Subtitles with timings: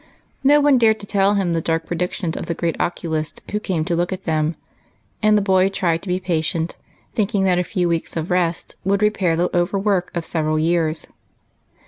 [0.43, 3.85] No one dared to tell him the dark predictions of the great oculist who came
[3.85, 4.55] to look at them,
[5.21, 6.71] and the boy tried to be j^atient,
[7.13, 11.05] thinking that a few weeks of rest would repair the overwork of several years.